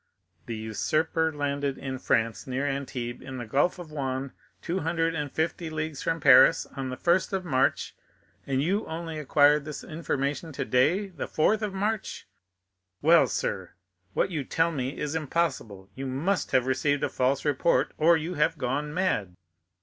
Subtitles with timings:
[0.47, 5.31] "The usurper landed in France, near Antibes, in the Gulf of Juan, two hundred and
[5.31, 7.95] fifty leagues from Paris, on the 1st of March,
[8.47, 12.27] and you only acquired this information today, the 3rd of March!
[13.03, 13.73] Well, sir,
[14.15, 15.91] what you tell me is impossible.
[15.93, 19.35] You must have received a false report, or you have gone mad."